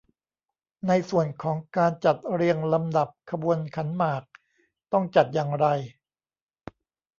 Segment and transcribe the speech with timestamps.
[0.87, 4.23] ในส่วนของการจัดเรียงลำดับขบวนขันหมาก
[4.91, 5.65] ต้องจัดอย่างไร